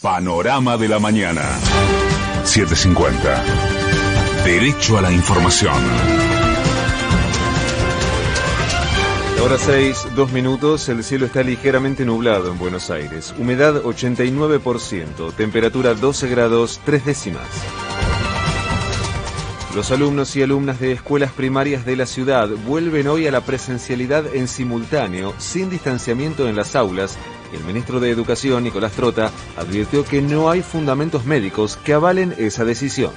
Panorama 0.00 0.78
de 0.78 0.88
la 0.88 0.98
mañana. 0.98 1.42
750. 2.44 3.44
Derecho 4.44 4.96
a 4.96 5.02
la 5.02 5.12
información. 5.12 5.74
Hora 9.44 9.58
6, 9.58 10.08
dos 10.16 10.32
minutos, 10.32 10.88
el 10.88 11.04
cielo 11.04 11.26
está 11.26 11.42
ligeramente 11.42 12.06
nublado 12.06 12.50
en 12.50 12.58
Buenos 12.58 12.90
Aires. 12.90 13.34
Humedad 13.38 13.82
89%, 13.82 15.34
temperatura 15.34 15.92
12 15.92 16.28
grados 16.28 16.80
3 16.86 17.04
décimas. 17.04 17.46
Los 19.74 19.90
alumnos 19.90 20.34
y 20.34 20.42
alumnas 20.42 20.80
de 20.80 20.92
escuelas 20.92 21.30
primarias 21.30 21.84
de 21.84 21.96
la 21.96 22.06
ciudad 22.06 22.48
vuelven 22.66 23.06
hoy 23.06 23.26
a 23.26 23.30
la 23.30 23.42
presencialidad 23.42 24.34
en 24.34 24.48
simultáneo, 24.48 25.34
sin 25.36 25.68
distanciamiento 25.68 26.48
en 26.48 26.56
las 26.56 26.74
aulas. 26.74 27.18
El 27.52 27.64
ministro 27.64 28.00
de 28.00 28.10
Educación, 28.10 28.64
Nicolás 28.64 28.92
Trota, 28.92 29.30
advirtió 29.56 30.04
que 30.04 30.22
no 30.22 30.50
hay 30.50 30.62
fundamentos 30.62 31.24
médicos 31.24 31.76
que 31.76 31.94
avalen 31.94 32.34
esa 32.38 32.64
decisión. 32.64 33.10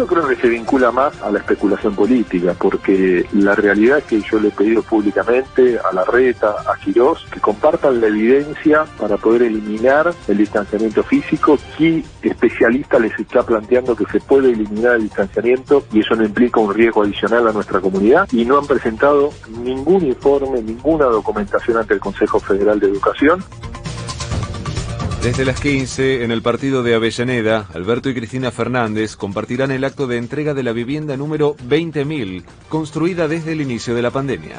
Yo 0.00 0.06
creo 0.06 0.26
que 0.26 0.36
se 0.36 0.48
vincula 0.48 0.90
más 0.90 1.20
a 1.20 1.30
la 1.30 1.40
especulación 1.40 1.94
política, 1.94 2.54
porque 2.58 3.26
la 3.32 3.54
realidad 3.54 3.98
es 3.98 4.04
que 4.04 4.22
yo 4.22 4.40
le 4.40 4.48
he 4.48 4.50
pedido 4.50 4.82
públicamente 4.82 5.78
a 5.78 5.92
la 5.92 6.04
reta, 6.04 6.54
a 6.66 6.74
Quirós, 6.76 7.26
que 7.30 7.38
compartan 7.38 8.00
la 8.00 8.06
evidencia 8.06 8.86
para 8.98 9.18
poder 9.18 9.42
eliminar 9.42 10.14
el 10.28 10.38
distanciamiento 10.38 11.02
físico. 11.02 11.58
Y 11.78 12.02
especialista 12.22 12.98
les 12.98 13.18
está 13.18 13.42
planteando 13.42 13.94
que 13.94 14.06
se 14.06 14.20
puede 14.20 14.52
eliminar 14.52 14.94
el 14.94 15.02
distanciamiento 15.02 15.84
y 15.92 16.00
eso 16.00 16.14
no 16.14 16.24
implica 16.24 16.60
un 16.60 16.72
riesgo 16.72 17.02
adicional 17.02 17.48
a 17.48 17.52
nuestra 17.52 17.80
comunidad. 17.80 18.26
Y 18.32 18.46
no 18.46 18.58
han 18.58 18.66
presentado 18.66 19.34
ningún 19.62 20.06
informe, 20.06 20.62
ninguna 20.62 21.06
documentación 21.06 21.76
ante 21.76 21.92
el 21.92 22.00
Consejo 22.00 22.40
Federal 22.40 22.80
de 22.80 22.86
Educación. 22.86 23.44
Desde 25.22 25.44
las 25.44 25.60
15, 25.60 26.24
en 26.24 26.30
el 26.30 26.40
partido 26.40 26.82
de 26.82 26.94
Avellaneda, 26.94 27.68
Alberto 27.74 28.08
y 28.08 28.14
Cristina 28.14 28.50
Fernández 28.50 29.16
compartirán 29.16 29.70
el 29.70 29.84
acto 29.84 30.06
de 30.06 30.16
entrega 30.16 30.54
de 30.54 30.62
la 30.62 30.72
vivienda 30.72 31.18
número 31.18 31.56
20.000, 31.68 32.42
construida 32.70 33.28
desde 33.28 33.52
el 33.52 33.60
inicio 33.60 33.94
de 33.94 34.00
la 34.00 34.10
pandemia. 34.10 34.56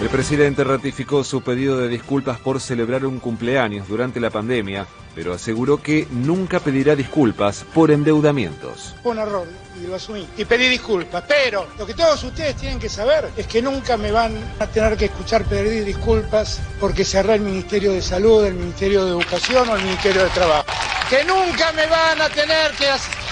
El 0.00 0.08
presidente 0.08 0.64
ratificó 0.64 1.24
su 1.24 1.42
pedido 1.42 1.78
de 1.78 1.88
disculpas 1.88 2.38
por 2.38 2.60
celebrar 2.60 3.06
un 3.06 3.20
cumpleaños 3.20 3.88
durante 3.88 4.20
la 4.20 4.30
pandemia, 4.30 4.86
pero 5.14 5.32
aseguró 5.32 5.80
que 5.80 6.06
nunca 6.10 6.60
pedirá 6.60 6.96
disculpas 6.96 7.64
por 7.72 7.90
endeudamientos. 7.90 8.94
Fue 9.02 9.12
un 9.12 9.18
error 9.18 9.46
y 9.80 9.86
lo 9.86 9.94
asumí 9.94 10.26
y 10.36 10.44
pedí 10.44 10.68
disculpas, 10.68 11.24
pero 11.26 11.66
lo 11.78 11.86
que 11.86 11.94
todos 11.94 12.22
ustedes 12.24 12.56
tienen 12.56 12.78
que 12.78 12.88
saber 12.88 13.30
es 13.36 13.46
que 13.46 13.62
nunca 13.62 13.96
me 13.96 14.10
van 14.10 14.36
a 14.58 14.66
tener 14.66 14.96
que 14.96 15.06
escuchar 15.06 15.44
pedir 15.44 15.84
disculpas 15.84 16.60
porque 16.80 17.04
cerré 17.04 17.34
el 17.34 17.42
Ministerio 17.42 17.92
de 17.92 18.02
Salud, 18.02 18.44
el 18.44 18.54
Ministerio 18.54 19.04
de 19.04 19.10
Educación 19.12 19.68
o 19.68 19.76
el 19.76 19.82
Ministerio 19.82 20.24
de 20.24 20.30
Trabajo. 20.30 20.66
Que 21.08 21.22
nunca 21.24 21.70
me 21.72 21.86
van 21.86 22.20
a 22.20 22.28
tener 22.30 22.72
que 22.72 22.86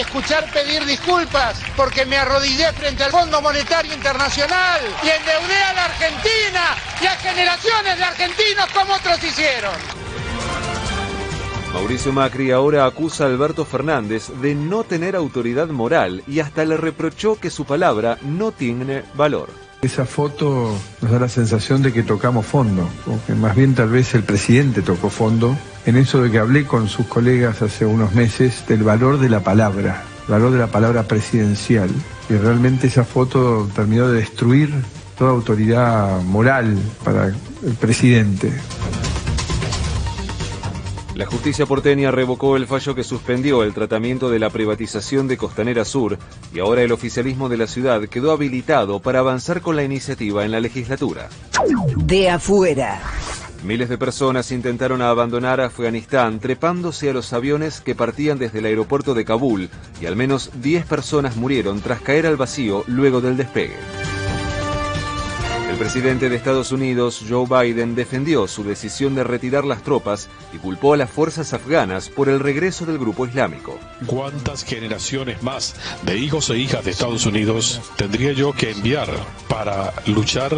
escuchar 0.00 0.50
pedir 0.52 0.84
disculpas 0.86 1.58
porque 1.76 2.06
me 2.06 2.16
arrodillé 2.16 2.72
frente 2.72 3.04
al 3.04 3.10
Fondo 3.10 3.42
Monetario 3.42 3.92
Internacional 3.92 4.80
y 5.02 5.08
endeudé 5.08 5.62
a 5.62 5.72
la 5.74 5.84
Argentina 5.84 6.76
y 7.00 7.06
a 7.06 7.16
de 7.84 8.04
argentinos 8.04 8.66
como 8.74 8.94
otros 8.94 9.22
hicieron. 9.22 9.72
Mauricio 11.72 12.12
Macri 12.12 12.50
ahora 12.50 12.86
acusa 12.86 13.24
a 13.24 13.26
Alberto 13.28 13.64
Fernández 13.64 14.30
de 14.40 14.54
no 14.54 14.84
tener 14.84 15.14
autoridad 15.14 15.68
moral 15.68 16.22
y 16.26 16.40
hasta 16.40 16.64
le 16.64 16.76
reprochó 16.76 17.38
que 17.38 17.50
su 17.50 17.66
palabra 17.66 18.18
no 18.22 18.52
tiene 18.52 19.04
valor. 19.14 19.50
Esa 19.80 20.06
foto 20.06 20.76
nos 21.00 21.10
da 21.10 21.20
la 21.20 21.28
sensación 21.28 21.82
de 21.82 21.92
que 21.92 22.02
tocamos 22.02 22.44
fondo, 22.46 22.88
o 23.06 23.24
que 23.26 23.34
más 23.34 23.54
bien 23.54 23.76
tal 23.76 23.90
vez 23.90 24.12
el 24.14 24.24
presidente 24.24 24.82
tocó 24.82 25.08
fondo, 25.08 25.56
en 25.86 25.96
eso 25.96 26.20
de 26.20 26.32
que 26.32 26.40
hablé 26.40 26.66
con 26.66 26.88
sus 26.88 27.06
colegas 27.06 27.62
hace 27.62 27.86
unos 27.86 28.12
meses 28.12 28.66
del 28.66 28.82
valor 28.82 29.20
de 29.20 29.28
la 29.28 29.40
palabra, 29.40 30.02
el 30.26 30.32
valor 30.32 30.50
de 30.50 30.58
la 30.58 30.66
palabra 30.66 31.04
presidencial. 31.04 31.90
Y 32.28 32.34
realmente 32.34 32.88
esa 32.88 33.04
foto 33.04 33.68
terminó 33.72 34.08
de 34.08 34.18
destruir 34.18 34.74
toda 35.18 35.32
autoridad 35.32 36.22
moral 36.22 36.78
para 37.04 37.26
el 37.26 37.74
presidente. 37.80 38.52
La 41.18 41.26
justicia 41.26 41.66
porteña 41.66 42.12
revocó 42.12 42.56
el 42.56 42.68
fallo 42.68 42.94
que 42.94 43.02
suspendió 43.02 43.64
el 43.64 43.74
tratamiento 43.74 44.30
de 44.30 44.38
la 44.38 44.50
privatización 44.50 45.26
de 45.26 45.36
Costanera 45.36 45.84
Sur 45.84 46.16
y 46.54 46.60
ahora 46.60 46.82
el 46.82 46.92
oficialismo 46.92 47.48
de 47.48 47.56
la 47.56 47.66
ciudad 47.66 48.02
quedó 48.02 48.30
habilitado 48.30 49.00
para 49.00 49.18
avanzar 49.18 49.60
con 49.60 49.74
la 49.74 49.82
iniciativa 49.82 50.44
en 50.44 50.52
la 50.52 50.60
legislatura. 50.60 51.28
De 51.96 52.30
afuera. 52.30 53.00
Miles 53.64 53.88
de 53.88 53.98
personas 53.98 54.52
intentaron 54.52 55.02
abandonar 55.02 55.60
Afganistán 55.60 56.38
trepándose 56.38 57.10
a 57.10 57.12
los 57.12 57.32
aviones 57.32 57.80
que 57.80 57.96
partían 57.96 58.38
desde 58.38 58.60
el 58.60 58.66
aeropuerto 58.66 59.14
de 59.14 59.24
Kabul 59.24 59.68
y 60.00 60.06
al 60.06 60.14
menos 60.14 60.52
10 60.62 60.86
personas 60.86 61.34
murieron 61.34 61.80
tras 61.80 62.00
caer 62.00 62.28
al 62.28 62.36
vacío 62.36 62.84
luego 62.86 63.20
del 63.20 63.36
despegue. 63.36 64.07
Presidente 65.78 66.28
de 66.28 66.34
Estados 66.34 66.72
Unidos, 66.72 67.24
Joe 67.28 67.46
Biden, 67.46 67.94
defendió 67.94 68.48
su 68.48 68.64
decisión 68.64 69.14
de 69.14 69.22
retirar 69.22 69.64
las 69.64 69.82
tropas 69.82 70.28
y 70.52 70.58
culpó 70.58 70.94
a 70.94 70.96
las 70.96 71.08
fuerzas 71.08 71.52
afganas 71.52 72.08
por 72.08 72.28
el 72.28 72.40
regreso 72.40 72.84
del 72.84 72.98
grupo 72.98 73.26
islámico. 73.26 73.78
¿Cuántas 74.06 74.64
generaciones 74.64 75.40
más 75.42 75.76
de 76.02 76.18
hijos 76.18 76.50
e 76.50 76.58
hijas 76.58 76.84
de 76.84 76.90
Estados 76.90 77.26
Unidos 77.26 77.80
tendría 77.96 78.32
yo 78.32 78.52
que 78.52 78.72
enviar 78.72 79.08
para 79.48 79.94
luchar 80.06 80.52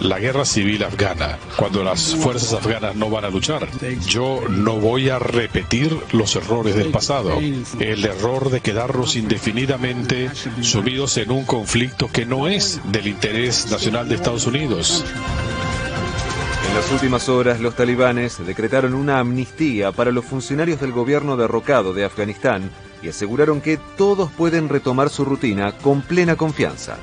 la 0.00 0.18
guerra 0.18 0.44
civil 0.44 0.82
afgana 0.82 1.38
cuando 1.56 1.84
las 1.84 2.14
fuerzas 2.16 2.54
afganas 2.54 2.96
no 2.96 3.08
van 3.10 3.24
a 3.24 3.30
luchar? 3.30 3.68
Yo 4.08 4.40
no 4.48 4.74
voy 4.74 5.08
a 5.08 5.20
repetir 5.20 5.96
los 6.12 6.34
errores 6.34 6.74
del 6.74 6.90
pasado, 6.90 7.38
el 7.78 8.04
error 8.04 8.50
de 8.50 8.60
quedarnos 8.60 9.14
indefinidamente 9.14 10.30
sumidos 10.62 11.16
en 11.16 11.30
un 11.30 11.44
conflicto 11.44 12.10
que 12.10 12.26
no 12.26 12.48
es 12.48 12.80
del 12.86 13.06
interés 13.06 13.70
nacional 13.70 14.08
de 14.08 14.16
Estados 14.16 14.46
Unidos. 14.64 15.04
En 16.68 16.74
las 16.74 16.90
últimas 16.90 17.28
horas, 17.28 17.60
los 17.60 17.76
talibanes 17.76 18.44
decretaron 18.44 18.94
una 18.94 19.18
amnistía 19.18 19.92
para 19.92 20.10
los 20.10 20.24
funcionarios 20.24 20.80
del 20.80 20.92
gobierno 20.92 21.36
derrocado 21.36 21.92
de 21.92 22.04
Afganistán 22.04 22.70
y 23.02 23.08
aseguraron 23.08 23.60
que 23.60 23.78
todos 23.96 24.30
pueden 24.30 24.68
retomar 24.68 25.10
su 25.10 25.24
rutina 25.24 25.72
con 25.72 26.00
plena 26.00 26.36
confianza. 26.36 26.96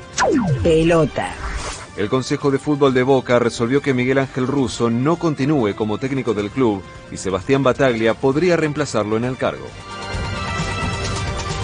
Pelota. 0.64 1.34
El 1.98 2.10
Consejo 2.10 2.50
de 2.50 2.58
Fútbol 2.58 2.94
de 2.94 3.04
Boca 3.04 3.38
resolvió 3.38 3.82
que 3.82 3.94
Miguel 3.94 4.18
Ángel 4.18 4.48
Russo 4.48 4.90
no 4.90 5.18
continúe 5.18 5.76
como 5.76 6.00
técnico 6.00 6.34
del 6.34 6.50
club 6.50 6.82
y 7.12 7.18
Sebastián 7.18 7.62
Bataglia 7.62 8.16
podría 8.16 8.58
reemplazarlo 8.58 9.18
en 9.18 9.26
el 9.26 9.38
cargo. 9.38 9.68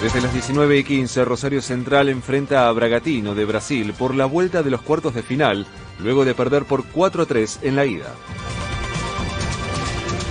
Desde 0.01 0.21
las 0.21 0.31
19 0.31 0.77
y 0.77 0.83
15, 0.83 1.25
Rosario 1.25 1.59
Central 1.59 2.09
enfrenta 2.09 2.69
a 2.69 2.71
Bragatino 2.71 3.33
de 3.33 3.45
Brasil 3.45 3.93
por 3.97 4.13
la 4.13 4.25
vuelta 4.27 4.61
de 4.61 4.69
los 4.69 4.83
cuartos 4.83 5.15
de 5.15 5.23
final, 5.23 5.65
luego 5.99 6.25
de 6.25 6.33
perder 6.33 6.65
por 6.65 6.85
4 6.85 7.23
a 7.23 7.25
3 7.25 7.59
en 7.63 7.75
la 7.75 7.85
ida. 7.85 8.13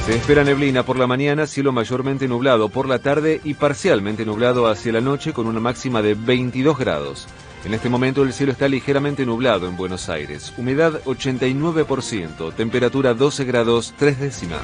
Se 0.06 0.14
espera 0.14 0.44
neblina 0.44 0.84
por 0.84 0.98
la 0.98 1.08
mañana, 1.08 1.48
cielo 1.48 1.72
mayormente 1.72 2.28
nublado 2.28 2.68
por 2.68 2.88
la 2.88 3.00
tarde 3.00 3.40
y 3.42 3.54
parcialmente 3.54 4.24
nublado 4.24 4.68
hacia 4.68 4.92
la 4.92 5.00
noche 5.00 5.32
con 5.32 5.48
una 5.48 5.58
máxima 5.58 6.00
de 6.00 6.14
22 6.14 6.78
grados. 6.78 7.26
En 7.64 7.74
este 7.74 7.88
momento 7.88 8.22
el 8.22 8.32
cielo 8.32 8.52
está 8.52 8.68
ligeramente 8.68 9.26
nublado 9.26 9.66
en 9.66 9.76
Buenos 9.76 10.08
Aires. 10.08 10.52
Humedad 10.56 11.02
89%, 11.04 12.54
temperatura 12.54 13.14
12 13.14 13.44
grados 13.44 13.94
3 13.98 14.20
décimas. 14.20 14.60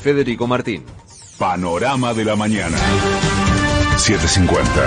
Federico 0.00 0.46
Martín. 0.46 0.84
Panorama 1.36 2.14
de 2.14 2.24
la 2.24 2.36
mañana. 2.36 2.78
750. 3.96 4.84